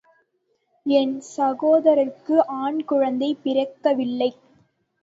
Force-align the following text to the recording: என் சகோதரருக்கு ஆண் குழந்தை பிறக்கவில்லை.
என் 0.85 1.13
சகோதரருக்கு 1.37 2.37
ஆண் 2.61 2.81
குழந்தை 2.83 3.37
பிறக்கவில்லை. 3.43 4.31